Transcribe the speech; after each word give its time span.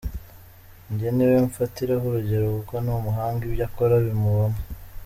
Njye 0.91 1.09
niwe 1.13 1.37
mfatiraho 1.47 2.03
urugero 2.07 2.45
kuko 2.57 2.73
ni 2.83 2.89
umuhanga 2.99 3.41
ibyo 3.47 3.63
akora 3.67 3.93
bimubamo. 4.05 4.59